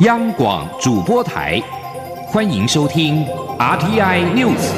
[0.00, 1.62] 央广主播台，
[2.26, 3.24] 欢迎收听
[3.60, 4.72] RTI News。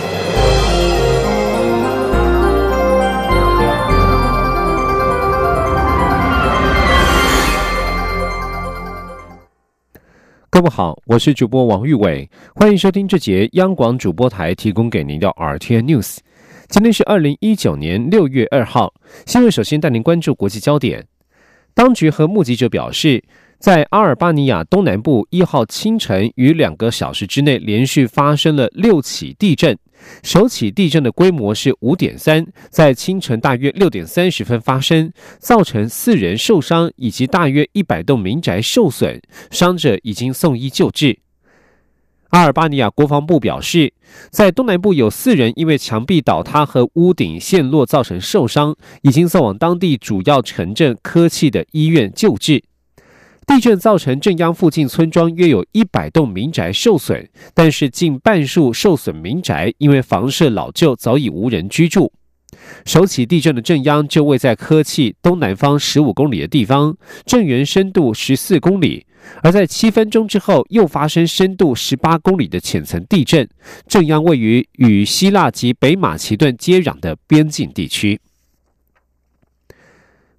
[10.50, 16.18] 各位好，我是主播王玉伟，欢迎收听这节央广主播台提供给您的 RTI News。
[16.68, 18.92] 今天是二零一九年六月二号，
[19.24, 21.06] 新闻首先带您关注国际焦点。
[21.72, 23.24] 当局和目击者表示。
[23.66, 29.76] 在阿尔巴尼亚东南部一号清晨与两个小时之内，连续发生了六起地震。
[30.22, 41.18] 首起地震的规模是五点三，在清晨大约六点三十分发生，造成四人受伤，以及大约一百栋民宅受损，伤者已经送医救治。
[42.28, 43.92] 阿尔巴尼亚国防部表示，
[44.30, 52.62] 在东南部有四人因为墙壁倒塌和屋顶陷落造成受伤，已经送往当地主要城镇科契的医院救治。
[53.46, 62.12] 地震造成镇央附近村庄约有一百栋民宅受损，但是近半数受损民宅因为房舍老旧，早已无人居住。
[62.84, 69.06] 首起地震的震央就位在科契东南方十五公里的地方，震源深度十四公里。
[69.42, 73.48] 而在七分钟之后，又发生深度十八公里的浅层地震，
[73.86, 78.20] 震央位于与希腊及北马其顿接壤的边境地区。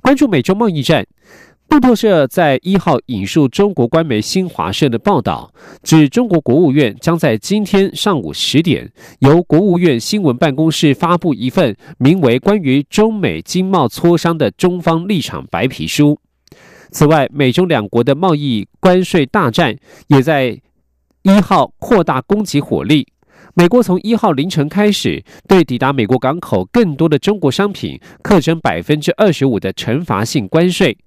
[0.01, 1.05] 关注美洲贸易战。
[1.69, 16.17] 路透社在一号引述中国官媒新华社的报道，指中国国务院将在今天上午十点由国务院新闻办公室发布一份名为《关于中美经贸磋商的中方立场白皮书》。
[16.89, 19.75] 此外，美中两国的贸易关税大战
[20.07, 20.59] 也在
[21.23, 23.05] 一号扩大攻击火力。
[23.53, 30.97] 美国从一号凌晨开始，对抵达美国港口更多的中国商品课征百分之二十五的惩罚性关税。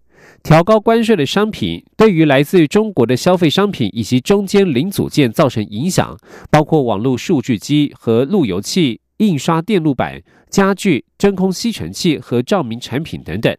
[0.42, 6.16] 调高关税的商品，对于来自中国的消费商品以及中间零组件造成影响，
[6.50, 13.54] 包括网络数据机和路由器、印刷电路板、家具、真空吸尘器和照明产品等等。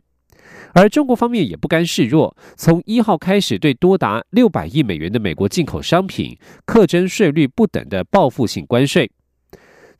[0.73, 6.35] 而中国方面也不甘示弱，从一号开始对多达六百亿美元的美国进口商品
[6.65, 9.09] 课征税率不等的报复性关税。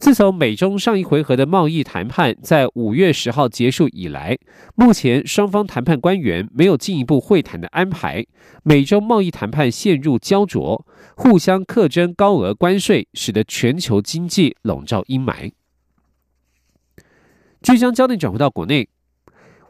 [0.02, 4.36] 自从美中上一回合的贸易谈判在五月十号结束以来，
[4.74, 8.26] 目前双方谈判官员没有进一步会谈的安排，
[8.64, 10.84] 美中贸易谈判陷入焦灼，
[11.16, 15.52] 互相克征高额关税，使得全球经济笼罩阴霾。
[17.62, 18.90] 即将焦点转回到国内。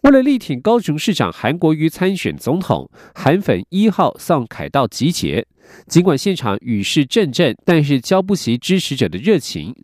[0.01, 5.45] 为了力挺高雄市长韩国瑜参选总统，韩粉一号上凯道集结。
[5.87, 9.75] 尽管现场雨势阵阵，但是浇不熄支持者的热情。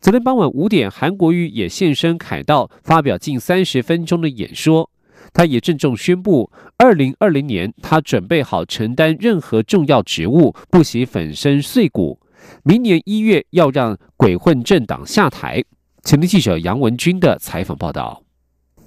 [0.00, 4.88] 昨天傍晚五点，韩国瑜也现身凯道，发表近三十分钟的演说。
[5.32, 6.48] 他也郑重宣布，
[6.78, 12.20] 二零二零年他准备好承担任何重要职务，不惜粉身碎骨。
[12.62, 15.64] 明年一月要让鬼混政党下台。
[16.04, 18.23] 前天记者杨文军的采访报道。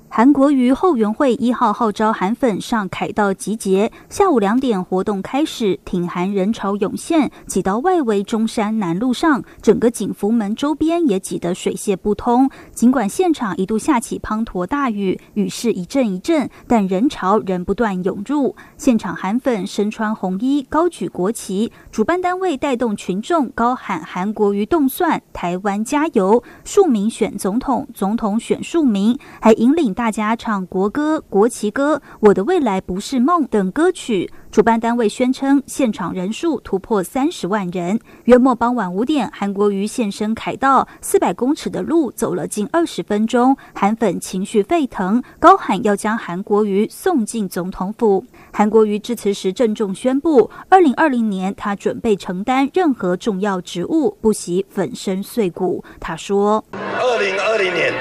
[0.09, 12.49] 韩国瑜后援会一号号召韩粉上凯道集结，下午两点活动开始，挺韩人潮涌现，挤到外围中山南路上，整个景福门周边也挤得水泄不通。
[12.71, 18.55] 尽管现场一度下起滂沱大雨，雨势一阵一阵，但人潮仍不断涌入。
[18.77, 29.96] 现场韩粉身穿红衣，高举国旗，主办单位带动群众高喊“韩国瑜动算，台湾加油，庶民选总统，总统选庶民”，还引领。
[29.97, 34.31] 大家唱国歌、国旗歌、我的未来不是梦等歌曲。
[34.51, 37.99] 主办单位宣称，现场人数突破三十万人。
[38.25, 48.23] 约末傍晚五点，韩国瑜现身凯道，四百公尺的路走了近二十分钟，韩粉情绪沸腾，高喊要将韩国瑜送进总统府。
[48.53, 55.83] 韩国瑜致辞时郑重宣布，二零二零年他准备承担任何重要职务，不惜粉身碎骨。
[55.99, 57.91] 他说：“二零二零年。”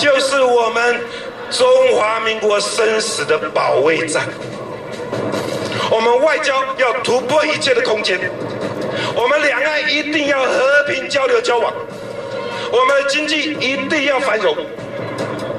[0.00, 0.98] 就是我们
[1.50, 4.26] 中华民国生死的保卫战。
[5.90, 8.18] 我们外交要突破一切的空间，
[9.14, 11.70] 我们两岸一定要和平交流交往，
[12.72, 14.56] 我们的经济一定要繁荣，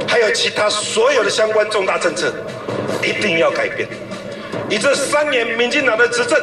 [0.08, 2.34] 还有其他所有的相关重大政策
[3.04, 3.88] 一定要改变。
[4.68, 6.42] 你这三年民进党的执政，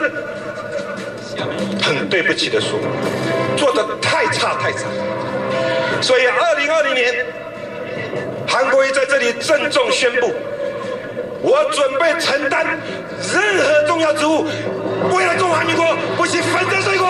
[1.82, 2.78] 很对不起的说，
[3.56, 4.84] 做的太差太差。
[6.00, 7.26] 所以二零二零年。
[8.48, 10.32] 韩国瑜在这里郑重宣布，
[11.42, 14.46] 我准备承担任何重要职务，
[15.14, 15.84] 为了中华民国，
[16.16, 17.04] 不惜粉身碎骨。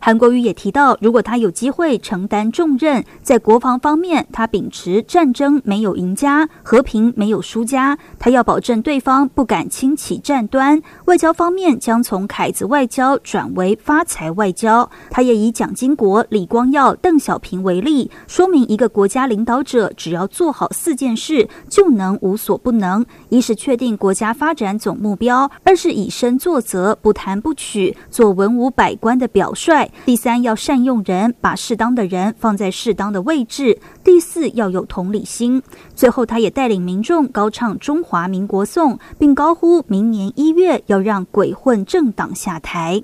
[0.00, 10.80] 韩国瑜也提到，如果他有机会承担重任，在国防方面，他秉持战争没有赢家，和平没有输家，他要保证对方不敢轻启战端。
[11.06, 14.88] 外交方面将从凯子外交转为发财外交。
[15.10, 29.87] 他也以蒋经国、李光耀、邓小平为例，说明一个国家领导者只要做好四件事，就能无所不能：一是确定国家发展总目标；二是以身作则，不贪不取，做文武百官的表率。
[30.04, 33.78] 第三，要善用人，把适当的人放在适当的位置。
[34.02, 35.62] 第四，要有同理心。
[35.94, 43.02] 最后，他也带领民众高唱《中华民国颂》，并高呼明年一月要让鬼混政党下台。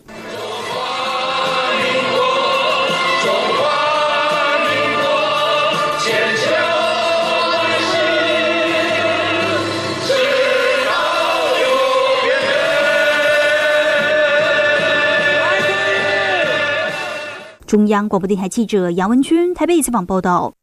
[17.75, 20.55] 中央广播电台记者杨文君台北采访报道：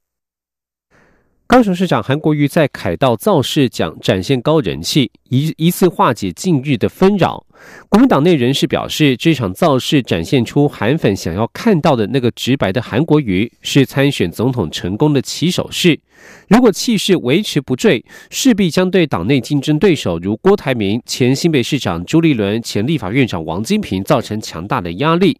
[1.45, 7.45] 高雄市长韩国瑜在凯道造势奖展现高人气，疑疑似化解近日的纷扰。
[7.89, 15.99] 国民党内人士表示，这场造势展现出韩粉想要看到的那个直白的韩国瑜，是参选总统成功的起手式。
[16.47, 25.37] 如果气势维持不坠，势必将对党内竞争对手如郭台铭、前新北市长朱立伦、前立法院长王金平造成强大的压力。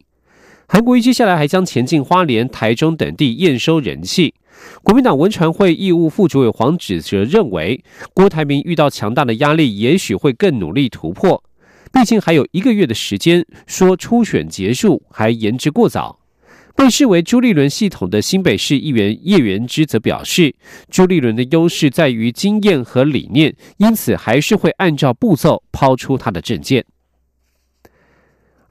[0.74, 4.34] 韩国瑜接下来还将前进花莲、台中等地验收人气。
[4.82, 7.84] 国民党文传会义务副主委黄子哲认为，
[8.14, 11.44] 郭台铭遇到强大的压力，也许会更努力突破。
[11.92, 16.22] 毕竟还有一个月的时间，说初选结束还言之过早。
[16.74, 20.56] 被视为朱立伦系统的新北市议员叶元之则表示，
[20.90, 26.86] 朱立伦的优势在于经验和理念，因此还是会按照步骤抛出他的政见。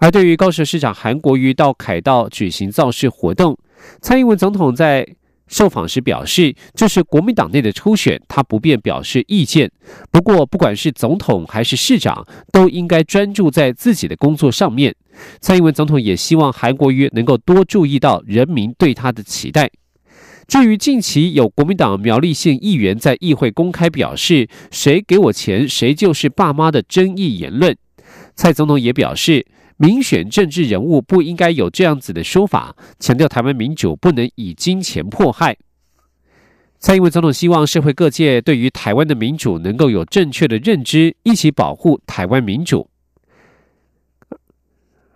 [0.01, 3.57] 而对于高雄市长韩国瑜到凯道举行造势活动，
[4.01, 5.07] 蔡英文总统在
[5.47, 9.71] 受访时表示，这是国民党内的初选，他不便表示意见。
[10.11, 14.95] 不过，不管是总统还是市长，都应该专注在自己的工作上面。
[15.39, 19.71] 蔡英文总统也希望韩国瑜能够多注意到人民对他的期待。
[20.49, 27.77] 至于近期有国民党苗栗县议员在议会公开表示“谁给我钱，谁就是爸妈”的争议言论，
[28.35, 29.45] 蔡总统也表示。
[29.83, 35.57] 民选政治人物不应该有这样子的说法，强调台湾民主不能以金钱迫害。
[36.79, 42.91] 蔡英文总统希望社会各界对于台湾的民主能够有正确的认知，一起保护台湾民主。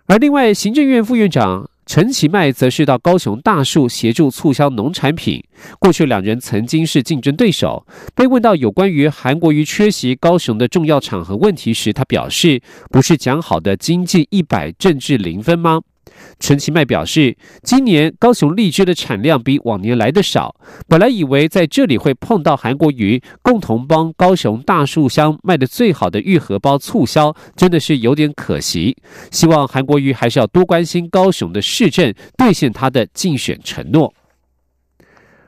[0.07, 1.69] 而另外，行政院副院长。
[1.85, 5.43] 陈其迈则是到高雄大树协助促销农产品。
[5.79, 7.85] 过去两人曾经是竞争对手。
[8.15, 15.81] 被问到有关于韩国瑜缺席高雄的重要场合问题时，他表示：“不是讲好的经济一百，政治零分吗？”
[16.39, 20.55] 陈其迈表示，今年高雄荔枝的产量比往年来的少。
[20.87, 28.95] 本来以为在这里会碰到韩国瑜，共同帮高雄大树乡卖的最好的玉荷包促销，真的是有点可惜。
[29.31, 34.13] 希望韩国瑜还是要多关心高雄的市政，兑现他的竞选承诺。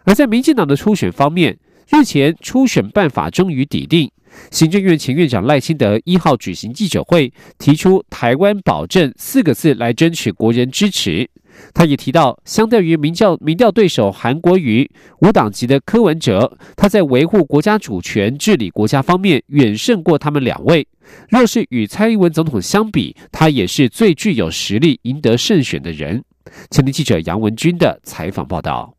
[0.05, 1.57] 而在民进党的初选方面，
[1.89, 4.09] 日前初选办法终于抵定。
[4.51, 11.29] 行政院前院长赖清德一号举行记者会，提出“台湾保证”四个字来争取国人支持。
[11.73, 14.87] 他也提到，相对于民调民调对手韩国瑜、
[15.21, 20.87] 无党籍的柯文哲，他在维护国家主权、治理国家方面远胜过他们两位。
[21.29, 26.23] 若是与蔡英文总统相比，他也是最具有实力赢得胜选的人。
[26.69, 28.96] 前天记者杨文军的采访报道。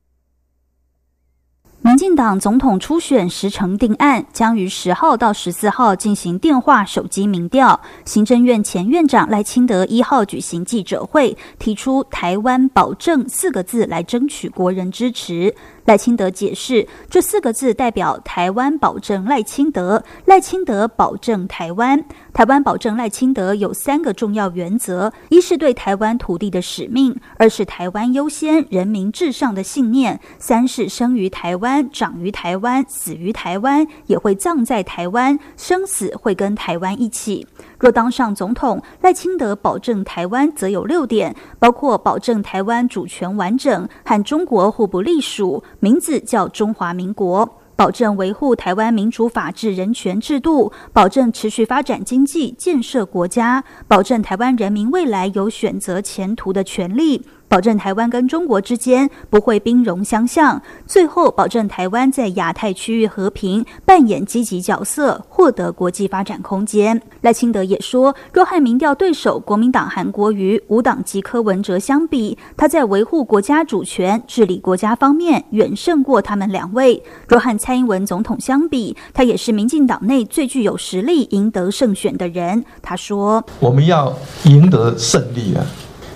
[1.81, 7.81] 民进党总统初选时程定案，将于十号到十四号进行电话、手机民调。
[8.05, 15.55] 行政院前院长赖清德一号举行记者会，提出“台湾保证”四个字来争取国人支持。
[15.89, 22.05] 赖清德解释，这四个字代表台湾保证赖清德，赖清德保证台湾。
[22.35, 37.47] 台湾保证赖清德有三个重要原则：一是对台湾土地的使命；二是台湾优先、人民至上的信念；三是生于台湾、长于台湾、死于台湾，也会葬在台湾，生死会跟台湾一起。
[37.79, 57.25] 若当上总统，赖清德保证台湾，则有六点，包括保证台湾主权完整，和中国互不隶属，名字叫中华民国；保证维护台湾民主法治人权制度；保证持续发展经济，建设国家；保证台湾人民未来有选择前途的权利。
[57.49, 67.01] 保证台湾跟中国之间不会兵戎相向，最后保证台湾在亚太区域和平扮演积极角色，获得国际发展空间。
[67.23, 77.03] 赖清德也说，若和民调对手国民党韩国瑜、无党籍柯文哲相比，他在维护国家主权、治理国家方面远胜过他们两位。
[77.27, 82.65] 若和蔡英文总统相比，他也是民进党内最具有实力赢得胜选的人。
[82.83, 84.15] 他说：“我们要
[84.45, 85.65] 赢得胜利啊，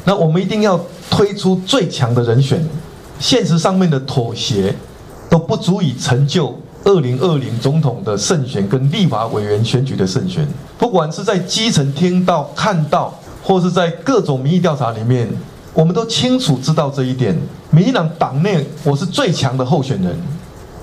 [0.05, 0.79] 那我们一定要
[1.13, 2.67] 推出最强的人选。
[3.19, 4.75] 现实上面的妥协
[5.29, 10.49] 都不足以成就二零二零总统的胜选跟立法委员选举的胜选。
[10.79, 13.15] 不管是在基层听到、看到，
[13.45, 15.29] 或是在各种民意调查里面，
[15.75, 17.37] 我们都清楚知道这一点。
[17.71, 20.17] 民进党党内，我是最强的候选人。”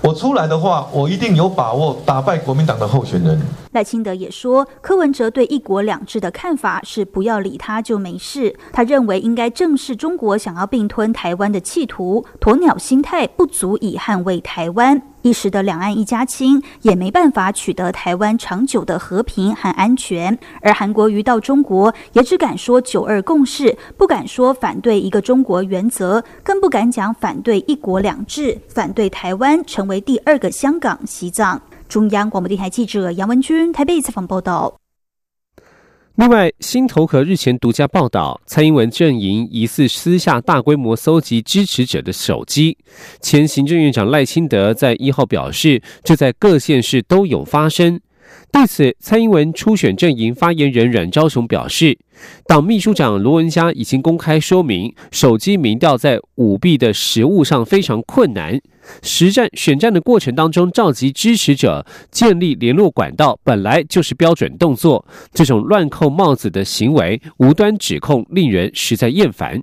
[0.01, 3.39] 我出来的话，我一定有把握打败国民党的候选人。
[3.73, 8.55] 赖清德也说，柯文哲对一国两制的看法是不要理他就没事。
[8.71, 15.01] 他认为应该正视中国想要并吞台湾的企图，鸵鸟心态不足以捍卫台湾。
[15.21, 20.37] 一时的两岸一家亲，也没办法取得台湾长久的和平和安全。
[20.61, 31.61] 而韩国瑜到中国，也只敢说九二共识，不敢说反对一个中国原则，更不敢讲反对一国两制，反对台湾成为第二个香港、西藏。
[31.87, 34.73] 中央广播电台记者杨文军台北采访报道。
[36.19, 42.77] 另外，新头壳日前独家报道，蔡英文阵营疑似私下大规模搜集支持者的手机。
[43.21, 47.97] 前行政院长赖清德在一号表示，这在各县市都有发生。
[48.51, 51.97] 对此，蔡英文初选阵营发言人阮昭雄表示，
[52.47, 58.59] 党秘书长罗文嘉已经公开说明，手机民调在舞弊的实务上非常困难。
[59.03, 65.05] 实战选战的过程当中，召集支持者、建立联络管道，本来就是标准动作。
[65.31, 69.61] 这种乱扣帽子的行为、无端指控，令人实在厌烦。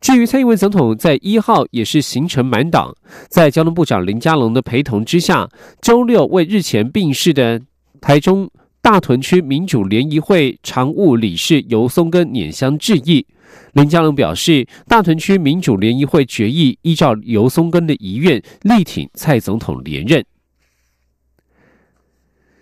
[0.00, 2.94] 至于蔡英文总统在一号也是行程满档，
[3.28, 5.48] 在交通部长林佳龙的陪同之下，
[5.80, 7.60] 周六为日前病逝的
[8.00, 8.50] 台中
[8.80, 13.26] 大屯区民主联谊会常务理事尤松根拈香致意。
[13.72, 20.24] 林佳龙表示，大屯区民主联谊会决议依照尤松根的遗愿，力挺蔡总统连任。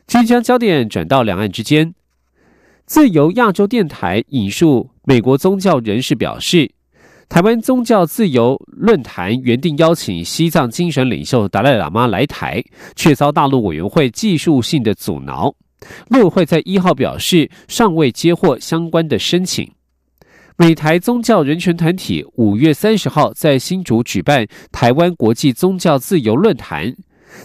[0.06, 1.94] 即将焦点转到两岸之间，
[2.86, 6.70] 自由亚洲电台引述美国宗教人士表示，
[7.28, 12.64] 台湾宗教自由论坛原定邀请西藏精神领袖达赖喇嘛来台，
[12.94, 15.54] 却遭大陆委员会技术性的阻挠。
[16.08, 19.70] 陆委会在一号表示，尚未接获相关的申请。
[20.56, 26.94] 美台宗教人权团体五月三十号在新竹举办台湾国际宗教自由论坛。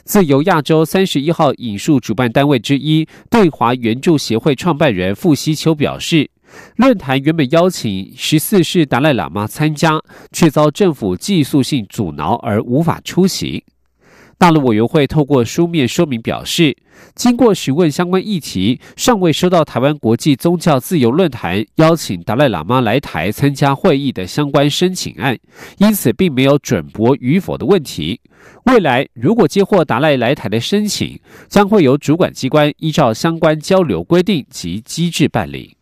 [0.06, 6.30] 自由亚洲三十一号引述主办单位之一对华援助协会创办人傅西秋表示，
[6.76, 13.64] 论坛原本邀请十四世达赖喇嘛参加，却遭政府技术性阻挠而无法出席。
[14.38, 16.76] 大陆委员会透过书面说明表示，
[17.14, 25.38] 经过询问相关议题，尚未收到台湾国际宗教自由论坛邀请达赖喇嘛来台参加会议的相关申请案，
[25.78, 28.20] 因此并没有准驳与否的问题。
[28.66, 35.78] 未来如果接获达赖来台的申请，将会由主管机关依照相关交流规定及机制办理。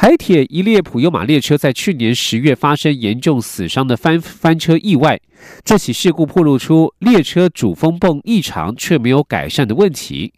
[0.00, 5.20] 台铁一列普悠马列车在去年十月发生严重死伤的翻翻车意外，
[5.62, 10.32] 这起事故暴露出列车主风泵异常却没有改善的问题。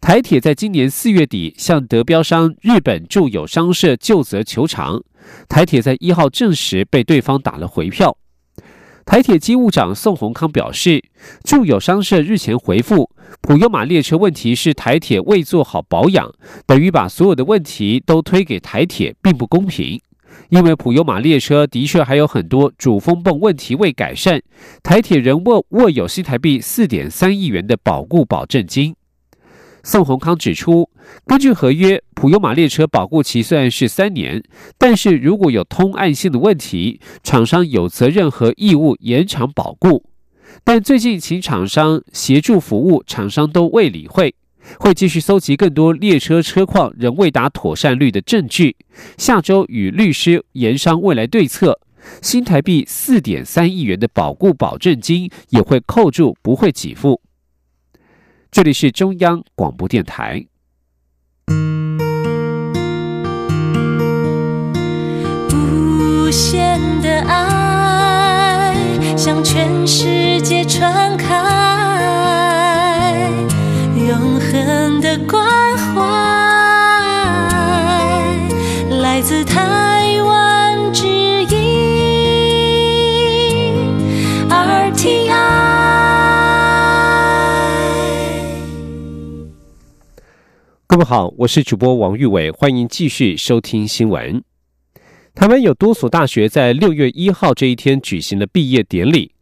[0.00, 5.00] 台铁在今年四月底向德标商日本住友商社就责求偿，
[5.48, 8.18] 台铁在一号证实被对方打了回票。
[9.06, 11.00] 台铁机务长宋宏康表示，
[11.44, 13.08] 住友商社日前回复，
[13.40, 16.28] 普悠玛列车问题是台铁未做好保养，
[16.66, 20.00] 等于把所有的问题都推给台铁，并不公平。
[20.48, 24.42] 因为普悠玛列车的确还有很多主风泵问题未改善，
[24.82, 28.96] 台铁仍握握有新台币四点三亿元的保固保证金。
[29.86, 30.90] 宋宏康指出，
[31.24, 34.42] 根据合约，普悠玛列车保固期虽然是三年，
[34.76, 40.02] 但是如果有通案性的问题，厂商有责任和义务延长保固。
[40.64, 44.34] 但最近请厂商协助服务，厂商都未理会，
[44.80, 48.74] 会继续搜集更多列车车况仍未达妥善率的证据。
[49.16, 51.78] 下周与律师研商未来对策，
[52.20, 57.20] 新台币四点三亿元的保固保证金也会扣住，不会给付。
[58.56, 60.46] 这里是中央广播电台。
[65.52, 68.74] 无限的爱
[69.14, 71.05] 向全世界传
[90.88, 94.40] 各位好，我是主播王玉伟，欢迎继续收听新闻。
[95.34, 99.32] 台湾有多所大学在六月一号这一天举行了毕业典礼。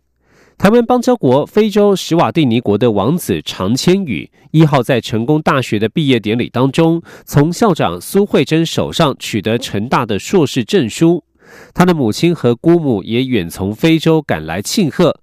[0.56, 11.22] 台湾邦交国非洲史瓦蒂尼国的王子常千羽一号在成功大学的毕业典礼当中，从校长苏慧珍手上取得成大的硕士证书。
[11.74, 15.20] 他的母亲和姑母也远从非洲赶来庆贺。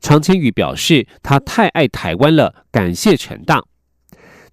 [0.00, 3.64] 常千羽表示，他太爱台湾了，感谢成大。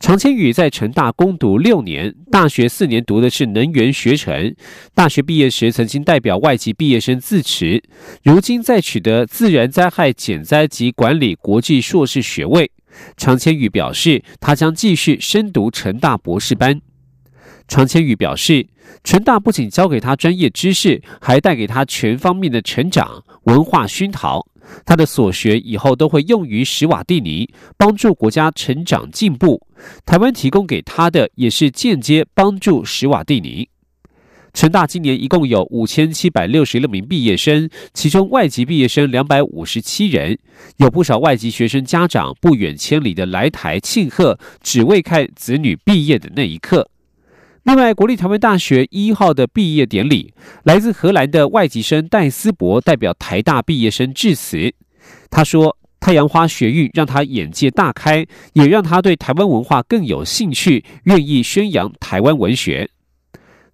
[0.02, 4.56] 常千羽在成大攻读六年，大学四年读的是能源学程。
[4.96, 7.84] 大学毕业时曾经代表外籍毕业生自持，
[8.24, 12.72] 如今在取得自然灾害减灾及管理国际硕士学位。
[13.16, 16.82] 常千羽表示，他将继续深读成大博士班。
[17.68, 18.66] 常千羽表示，
[19.04, 24.48] 成大不仅教给他专业知识，还带给他全方面的成长、文化熏陶。
[24.86, 29.66] 他的所学以后都会用于史瓦蒂尼，帮助国家成长进步。
[30.06, 33.70] 台湾提供给他的也是间接帮助史瓦蒂尼。
[34.54, 40.38] 成大今年一共有五千七百六十六名毕业生，其中外籍毕业生两百五十七人，
[40.76, 46.91] 有不少外籍学生家长不远千里的来台庆贺，只为看子女毕业的那一刻。
[47.64, 54.74] 另外，国立台湾大学一号的毕业典礼，来自荷兰的外籍生戴思博代表台大毕业生致辞。
[55.30, 62.90] 他说：“太阳花学运让他眼界大开，也让他对台湾文化更有兴趣，愿意宣扬台湾文学。”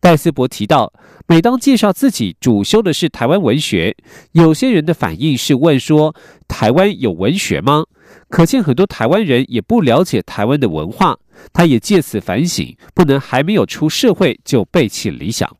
[0.01, 0.91] 戴思博提到，
[1.25, 3.96] 每当介绍自己主修的是台湾文学，
[4.34, 6.13] 有些人的反应是问说
[6.50, 7.86] ：“台湾有文学吗？”
[8.29, 11.17] 可见很多台湾人也不了解台湾的文化。
[11.53, 15.55] 他也借此反省，不能还没有出社会就背弃理想。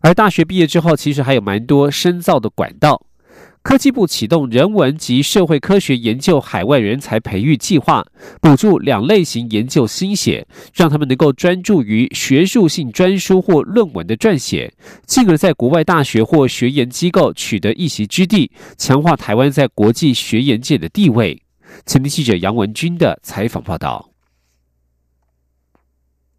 [0.00, 3.06] 而大学毕业之后，其实还有蛮多深造的管道。
[3.64, 8.06] 科技部启动人文及社会科学研究海外人才培育计划，
[8.42, 14.70] 补助两类型研究心血，让他们能够专注于学术性专书或论文的撰写，
[15.06, 21.40] 进而在国外大学或学研机构取得一席之地，强化台湾在国际学研界的地位。
[21.86, 24.13] 前天记者杨文军的采访报道。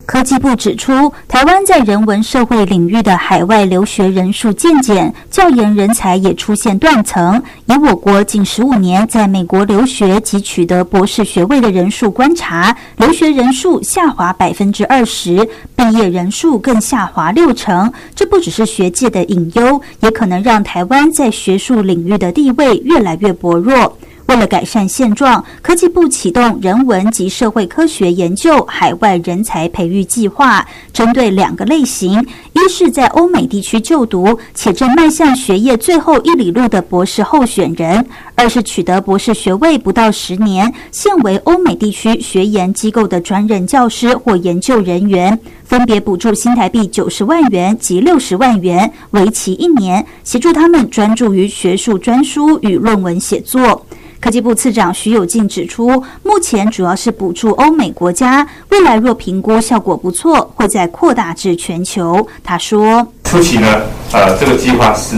[0.06, 7.42] 科技部指出，台湾在人文社会领域的海外留学人数渐减，教研人才也出现断层。
[7.66, 17.92] 以我国近十五年在美国留学及取得博士学位的人数观察，留学人数下滑百分之二十，毕业人数更下滑六成。
[18.14, 23.98] 这不只是学界的隐忧，也可能让台湾在学术领域的地位越来越薄弱。
[24.28, 38.04] 为了改善现状，科技部启动人文及社会科学研究海外人才培育计划，针对两个类型：一是在欧美地区就读且正迈向学业最后一里路的博士候选人；
[38.36, 53.86] 二是取得博士学位不到十年、现为欧美地区学研机构的专任教师或研究人员，分别补助新台币九十万元及六十万元，为期一年，协助他们专注于学术专书与论文写作。
[54.20, 62.28] 科技部次长徐有进指出，目前主要是补助欧美国家，未来若评估效果不错，会再扩大至全球。
[62.44, 65.16] 他说：“初期呢，呃，这个计划是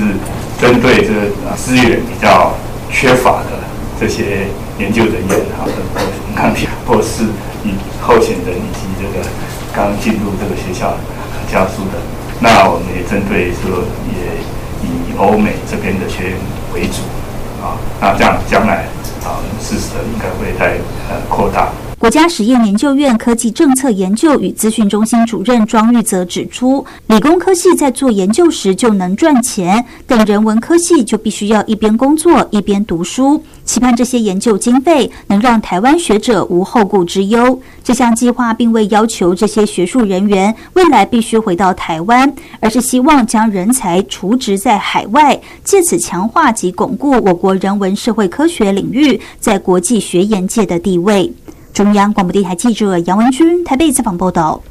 [0.59, 2.53] 针对这个资源比较
[2.91, 3.63] 缺乏的
[3.99, 4.47] 这些
[4.79, 5.67] 研究人员，哈，
[6.35, 6.53] 看
[6.85, 7.23] 或是
[7.63, 9.25] 以候选人以及这个
[9.73, 10.95] 刚进入这个学校
[11.51, 11.99] 教书的。
[12.39, 14.37] 那我们也针对说，也
[14.83, 16.33] 以欧美这边的学员
[16.73, 17.01] 为主。”
[17.59, 18.85] 啊，那这样将来
[19.25, 20.77] 啊，事实应该会再
[21.09, 21.69] 呃扩大。
[21.99, 33.43] 国家实验研究院科技政策研究与资讯中心主任庄玉泽指出，理工科系在做研究时就能赚钱，但人文科系就必须要一边工作一边读书。
[33.65, 37.59] 期盼这些研究经费能让台湾学者无后顾之忧。
[37.83, 51.33] 这项计划并未要求这些学术人员未来必须回到台湾，而是希望将人才储值在海外，借此强化及巩固我国人文社会科学领域在国际学研界的地位。
[51.77, 54.63] 中央广播电台记者杨文君台北采访报道。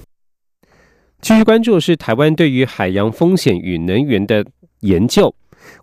[1.21, 4.45] 继续关注是台湾对于海洋风险与能源的
[4.81, 5.33] 研究。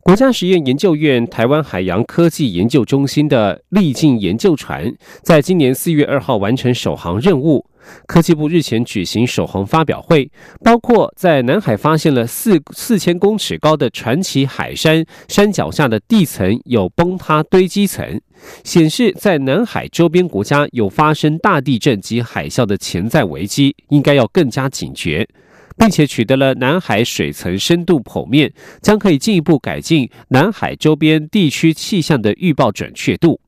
[0.02, 7.66] 国家实验研究院台湾海洋科技研究中心的历进研究船，在今年四月二号完成首航任务。
[8.06, 10.30] 科技部日前举行首航发表会，
[10.62, 18.22] 包括在南海发现了四四千公尺高的传奇海山山脚下的地层有崩塌堆积层，
[18.64, 25.28] 显示在南海周边国家有发生大地震及海啸的潜在危机，应该要更加警觉，
[25.78, 28.52] 并且取得了南海水层深度剖面，
[28.82, 33.40] 将可以进一步改进南海周边地区气象的预报准确度。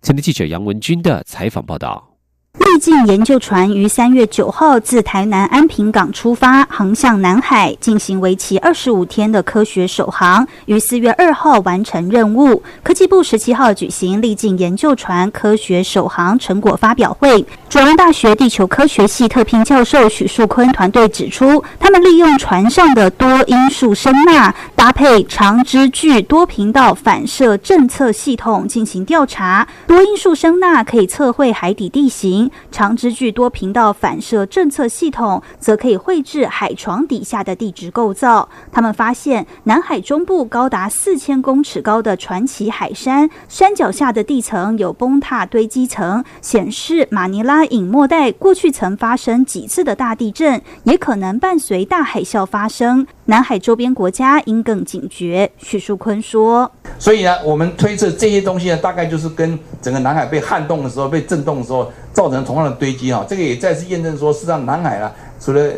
[0.00, 2.11] 前天记者杨文军的采访报道。
[2.58, 12.62] 历境研究船于三月九号自台南安平港出发，航向南海，进行为期二十五天的科学首航，于四月二号完成任务。
[12.82, 29.66] 科技部十七号举行历境研究船科学首航成果发表会，中央大学地球科学系特聘教授许树坤团队指出，他们利用船上的多因素声呐，搭配长支距多频道反射侦测系统进行调查。
[29.86, 32.41] 多因素声呐可以测绘海底地形。
[32.70, 38.48] 长支距多频道反射侦测系统则可以绘制海床底下的地质构造。
[38.70, 53.06] 他们发现，南海中部高达四千公尺高的传奇海山，山脚下的地层有崩塌堆积层，显示马尼拉隐没带过去曾发生几次的大地震，也可能伴随大海啸发生。
[53.26, 55.50] 南海周边国家应更警觉。
[55.56, 65.70] 许树坤说：“所以呢，我们推测这些东西呢，大概就是跟整个南海被撼动的时候、被震动的时候。”造成同样的堆积啊，这个也再次验证说，事实上南海啊，除了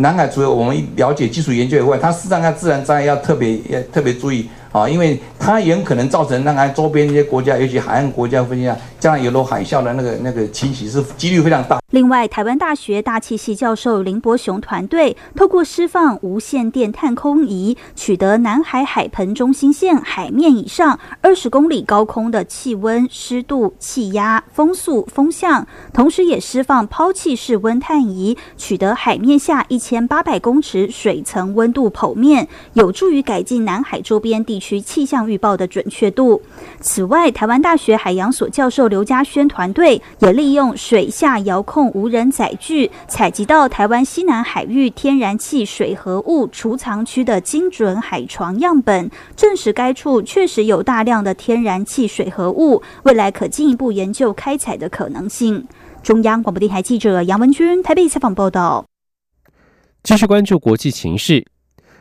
[0.00, 4.48] 南海除了我们了解基础研究以外，它事实上它自然灾害要特别要特别注意。
[4.72, 11.78] 啊，因为它也可能造成那个周边一些国家，尤其海岸国家附近啊，将来有落海啸的那个那个侵袭是几率非常大。
[11.90, 34.62] 另外，台湾大学大气系教授林伯雄团队透过释放无线电探空仪，取得南海海盆中心线海面以上二十公里高空的气温、湿度、气压、风速、风向，同时也释放抛弃式温探仪，取得海面下一千八百公尺水层温度剖面，有助于改进南海周边地。
[34.62, 36.40] 区气象预报的准确度。
[36.80, 55.66] 此外，台湾大学海洋所教授刘家轩团队也利用水下遥控无人载具，采集到台湾西南海域天然气水合物储藏区的精准海床样本，证实该处确实有大量的天然气水合物，未来可进一步研究开采的可能性。
[56.04, 58.91] 中央广播电台记者杨文君台北采访报道。
[60.02, 61.46] 继续关注国际情势。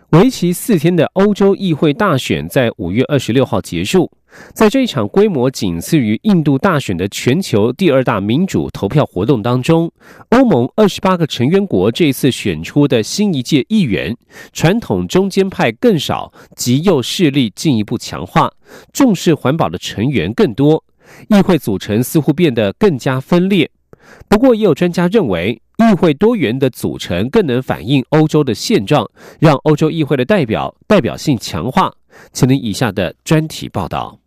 [0.10, 4.12] 为期四天的欧洲议会大选在五月二十六号结束。
[4.54, 9.92] 在这一场规模仅次于印度大选的全球第二大民主投票活动当中，
[10.30, 14.18] 欧盟二十八个成员国这次选出的新一届议员，
[14.52, 18.52] 传统中间派更少，极右势力进一步强化，
[18.92, 20.84] 重视环保的成员更多，
[21.28, 23.70] 议会组成似乎变得更加分裂。
[24.28, 25.62] 不过，也有专家认为。
[25.90, 31.94] 议会多元的组成更能反映欧洲的现状，让欧洲议会的代表代表性强化。
[32.34, 34.18] 请听以下的专题报道。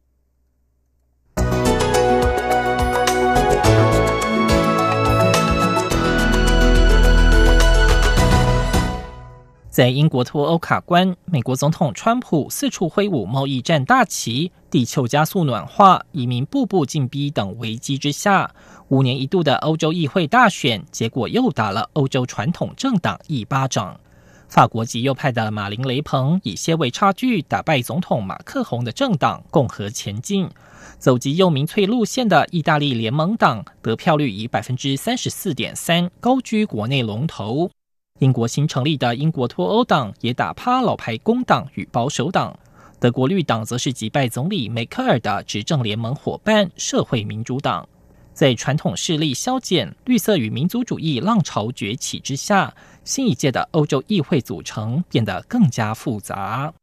[9.69, 18.55] 在英国脱欧卡关，美国总统川普四处挥舞贸易战大旗，地球加速暖化，移民步步进逼等危机之下。
[18.88, 23.99] 五年一度的欧洲议会大选结果又打了欧洲传统政党一巴掌。
[24.49, 30.49] 法国极右派的马林·雷朋以些微差距打败总统马克宏的政党共和前进。
[30.99, 37.70] 走极右民粹路线的意大利联盟党得票率以百分之三十四点三高居国内龙头。
[38.20, 42.57] 英国新成立的英国脱欧党也打趴老牌工党与保守党。
[43.01, 47.87] 德国绿党则是击败总理梅克尔的执政联盟伙伴社会民主党。
[48.35, 56.75] 在传统势力消减、绿色与民族主义浪潮崛起之下，新一届的欧洲议会组成变得更加复杂。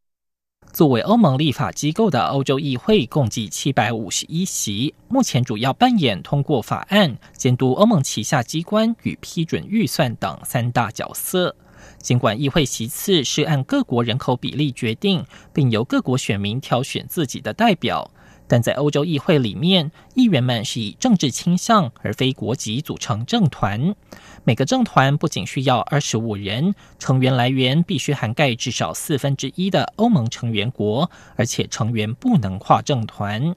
[0.72, 11.54] 作为欧盟立法机构的欧洲议会，共计七百五十一席，目前主要扮演通过法案、监督欧盟旗下机关与批准预算等三大角色。
[11.98, 18.10] 尽管议会席次是按各国人口比例决定，并由各国选民挑选自己的代表。
[18.52, 23.96] 但在欧洲议会里面，议员们是以政治倾向而非国籍组成政团。
[24.44, 33.56] 每个政团不仅需要二十五人，成员来源必须涵盖至少四分之一的欧盟成员国，而且成员不能跨政团。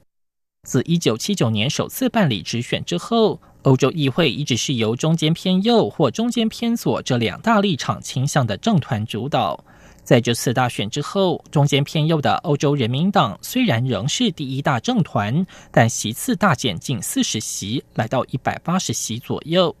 [0.63, 9.65] 自一九七九年首次办理直选之后，欧洲议会一直是由中间偏右或中间偏左这两大立场倾向的政团主导。
[10.05, 19.75] 在这次大选之后，中间偏右的欧洲人民党虽然仍是第一大政团，但席次大减近四十席，来到一百八十席左右。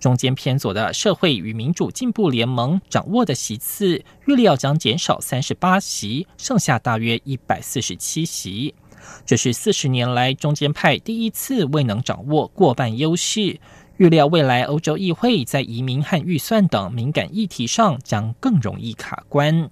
[0.00, 8.74] 中间偏左的社会与民主进步联盟掌握的席次预料将减少三十八席，剩下大约一百四十七席。
[9.24, 13.60] 这是四十年来中间派第一次未能掌握过半优势。
[14.00, 19.68] 预料未来欧洲议会在移民和预算等敏感议题上将更容易卡关。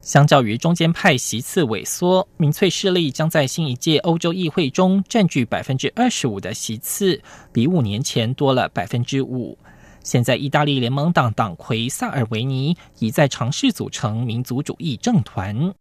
[0.00, 7.20] 相较于中间派席次萎缩，民粹势力将在新一届欧洲议会中占据百分之二十五的席次，
[7.52, 9.58] 比五年前多了百分之五。
[10.04, 15.74] 现在，意大利联盟党党魁萨尔维尼已在尝试组成民族主义政团。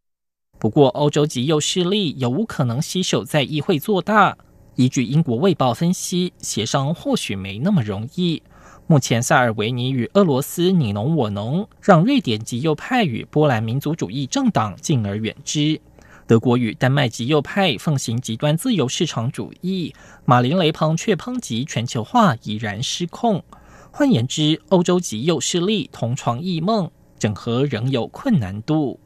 [0.57, 4.35] 不过，欧洲极右势力有无可能携手在议会做大？
[4.75, 8.41] 依据英国《卫报》分析，协商或许没那么容易。
[8.87, 15.79] 目前，塞尔维尼与俄罗斯你侬我侬，让瑞典极右派与波兰民族主义政党敬而远之。
[16.27, 23.43] 德国与丹麦极右派奉行极端自由市场主义，马林雷朋却抨击全球化已然失控。
[23.91, 28.99] 换言之，欧洲极右势力同床异梦，整合仍有困难度。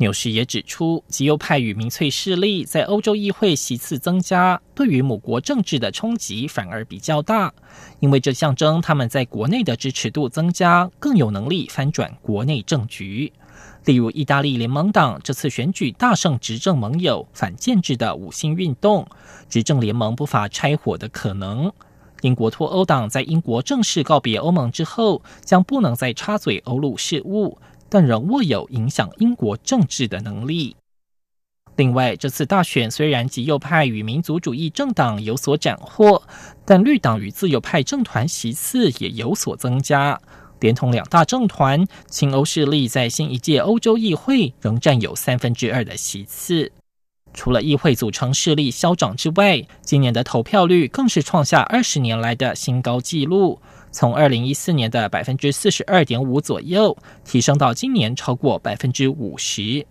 [0.00, 7.52] 纽时也指出，极右派与民粹势力在欧洲议会席次增加，对于母国政治的冲击反而比较大，
[7.98, 13.30] 因为这象征他们在国内的支持度增加，更有能力翻转国内政局。
[13.84, 19.06] 例如，意大利联盟党这次选举大胜执政盟友反建制的五星运动，
[19.50, 21.70] 执政联盟不乏拆伙的可能。
[22.22, 27.58] 英国脱欧党在英国正式告别欧盟之后，将不能再插嘴欧陆事务。
[27.90, 30.76] 但仍握有影响英国政治的能力。
[31.76, 36.22] 另外，这次大选虽然极右派与民族主义政党有所斩获，
[36.64, 40.20] 但绿党与自由派政团席次也有所增加。
[40.60, 46.70] 连同两大政团，亲欧势力在新一届欧洲议会仍占有三分之二的席次。
[47.32, 53.62] 除了议会组成势力消长之外，今年的投票率更是创下二十年来的新高纪录。
[53.92, 59.84] 从二零一四年的百分之四十二点五左右，提升到今年超过百分之五十。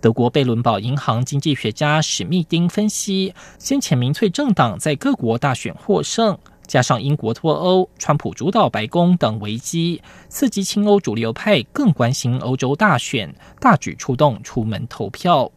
[0.00, 15.50] 德国贝伦堡银行经济学家史密丁分析，先前民粹政党在各国大选获胜，加上英国脱欧、川普主导白宫等危机，刺激亲欧主流派更关心欧洲大选，大举出动出门投票。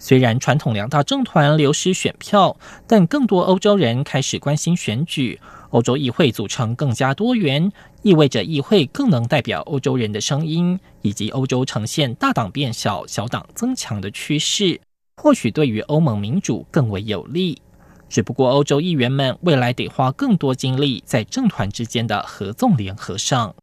[0.00, 2.56] 虽然传统两大政团流失选票，
[2.88, 5.38] 但更多欧洲人开始关心选举。
[5.70, 7.70] 欧洲议会组成更加多元，
[8.02, 14.80] 意味着议会更能代表欧洲人的声音，以及欧洲呈现大党变小、小党增强的趋势，
[15.16, 17.60] 或许对于欧盟民主更为有利。
[18.08, 23.54] 只不过，欧洲议员们未来得花更多精力在政团之间的合纵联合上。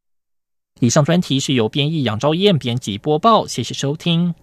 [0.79, 4.33] 以上专题是由编译杨昭燕编辑播报，谢谢收听。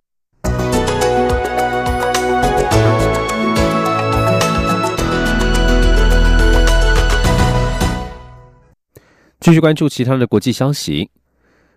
[9.45, 11.11] 继续关注其他的国际消息。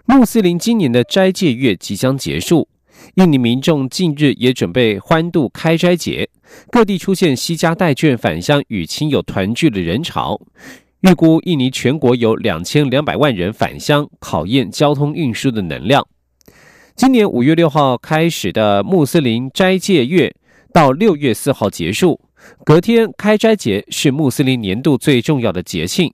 [0.05, 2.69] 穆斯林今年的斋戒月即将结束，
[3.15, 6.29] 印尼民众近日也准备欢度开斋节，
[6.71, 10.39] 各地出现西家带眷返乡与亲友团聚的人潮。
[11.01, 16.07] 预估印尼全国有两千两百万人返乡，考验交通运输的能量。
[16.95, 20.33] 今年五月六号开始的穆斯林斋戒月
[20.71, 22.21] 到六月四号结束，
[22.63, 26.13] 隔天开斋节是穆斯林年度最重要的节庆，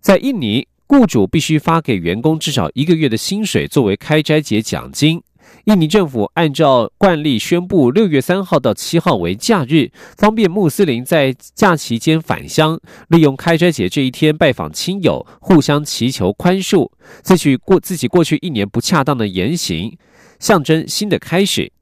[0.00, 0.64] 在印尼。
[0.96, 5.20] 雇主必须发给员工至少一个月的薪水作为开斋节奖金。
[5.64, 12.78] 印尼政府按照惯例宣布六月三号到七号为假日，方便穆斯林在假期间返乡，
[13.08, 16.88] 利用开斋节这一天拜访亲友，互相祈求宽恕，
[17.22, 19.98] 自取过自己过去一年不恰当的言行，
[20.38, 21.72] 象征新的开始。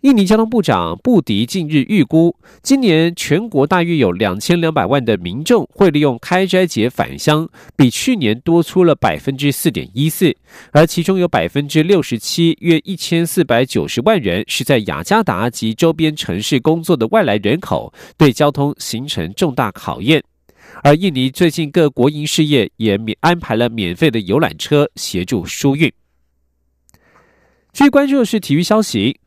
[0.00, 10.34] 印尼交通部长布迪近日预估，今年全国大约有两千两百万的民众会利用开斋节返乡，比去年多出了百分之四点一四，
[10.72, 20.24] 而其中有百分之六十七，约一千四百九十万人是在雅加达及周边城市工作的外来人口，对交通形成重大考验。
[20.82, 25.92] 而印尼最近各国营事业也免安排了免费的游览车协助疏运。
[27.74, 29.20] 最关注的是体育消息。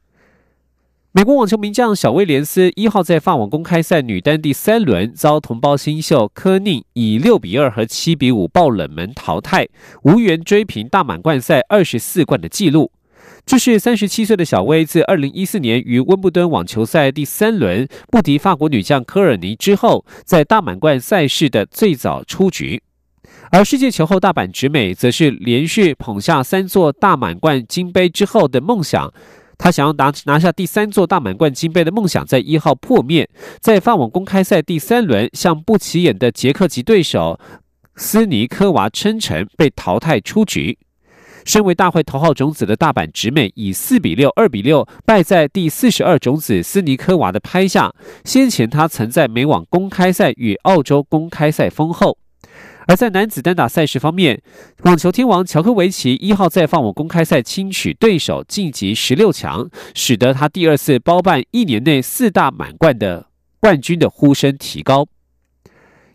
[1.15, 9.67] 美国网球名将小威廉斯一号在法网公开赛女单第三轮遭同胞新秀科宁以六比二和七比五爆冷门淘汰，
[10.01, 12.91] 无缘追平大满贯赛二十四冠的纪录。
[13.45, 22.81] 这是三十七岁的小威自二零一四年于温布敦网球赛第三轮不敌法国女将科尔尼之后，在大满贯赛事的最早出局。
[23.51, 29.13] 而世界球后大阪直美则是连续捧下三座大满贯金杯之后的梦想。
[29.57, 37.39] 他想要拿拿下第三座大满贯金杯的梦想，在一号破灭，在法网公开赛第三轮向不起眼的捷克籍对手
[37.95, 40.77] 斯尼科娃称臣，被淘汰出局。
[41.45, 47.93] 身为大会头号种子的大阪直美，以四比六、二比六败在第四十二种子斯尼科娃的拍下。
[48.23, 52.17] 先前他曾在美网公开赛与澳洲公开赛封后。
[52.87, 54.41] 而在男子单打赛事方面，
[54.83, 63.27] 网球天王乔科维奇一号在放我公开赛轻取对手晋级十六强，使得他第二次包办一年内四大满贯的
[63.59, 65.07] 冠军的呼声提高。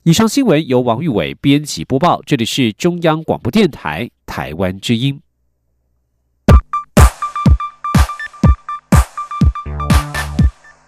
[0.04, 5.20] 以上新闻由王玉伟编辑播报，这里是中央广播电台台湾之音。